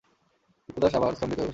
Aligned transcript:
বিপ্রদাস 0.69 0.93
আবার 0.95 1.11
স্তম্ভিত 1.15 1.37
হয়ে 1.37 1.39
বসে 1.39 1.47
রইল। 1.47 1.49